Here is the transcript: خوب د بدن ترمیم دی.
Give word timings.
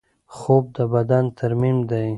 خوب 0.35 0.63
د 0.75 0.77
بدن 0.93 1.25
ترمیم 1.39 1.77
دی. 1.89 2.09